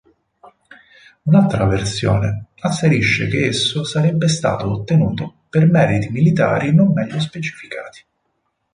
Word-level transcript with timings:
Un'altra 1.25 1.65
versione 1.67 2.45
asserisce 2.61 3.27
che 3.27 3.45
esso 3.45 3.83
sarebbe 3.83 4.27
stato 4.29 4.71
ottenuto 4.71 5.41
per 5.47 5.69
meriti 5.69 6.09
militari 6.09 6.73
non 6.73 6.91
meglio 6.91 7.19
specificati. 7.19 8.03